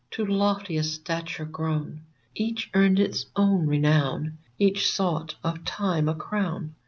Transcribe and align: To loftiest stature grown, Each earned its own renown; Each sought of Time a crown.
To 0.13 0.25
loftiest 0.25 0.95
stature 0.95 1.45
grown, 1.45 2.01
Each 2.33 2.71
earned 2.73 2.99
its 2.99 3.27
own 3.35 3.67
renown; 3.67 4.39
Each 4.57 4.89
sought 4.89 5.35
of 5.43 5.63
Time 5.63 6.09
a 6.09 6.15
crown. 6.15 6.73